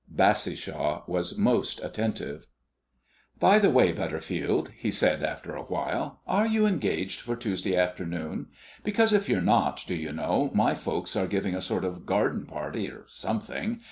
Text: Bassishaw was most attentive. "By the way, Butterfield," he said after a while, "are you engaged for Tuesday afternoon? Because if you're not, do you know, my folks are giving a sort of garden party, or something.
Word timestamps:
Bassishaw 0.11 1.03
was 1.07 1.37
most 1.37 1.79
attentive. 1.83 2.47
"By 3.37 3.59
the 3.59 3.69
way, 3.69 3.91
Butterfield," 3.91 4.71
he 4.75 4.89
said 4.89 5.23
after 5.23 5.53
a 5.53 5.61
while, 5.61 6.21
"are 6.25 6.47
you 6.47 6.65
engaged 6.65 7.21
for 7.21 7.35
Tuesday 7.35 7.75
afternoon? 7.77 8.47
Because 8.83 9.13
if 9.13 9.29
you're 9.29 9.41
not, 9.41 9.83
do 9.85 9.93
you 9.93 10.11
know, 10.11 10.49
my 10.55 10.73
folks 10.73 11.15
are 11.15 11.27
giving 11.27 11.53
a 11.53 11.61
sort 11.61 11.85
of 11.85 12.07
garden 12.07 12.47
party, 12.47 12.89
or 12.89 13.03
something. 13.05 13.79